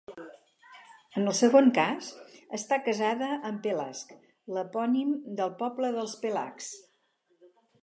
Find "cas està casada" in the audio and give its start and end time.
1.77-3.29